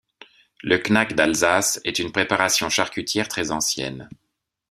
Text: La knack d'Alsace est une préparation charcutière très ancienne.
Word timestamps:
La 0.63 0.79
knack 0.79 1.13
d'Alsace 1.13 1.79
est 1.85 1.99
une 1.99 2.11
préparation 2.11 2.69
charcutière 2.69 3.27
très 3.27 3.51
ancienne. 3.51 4.09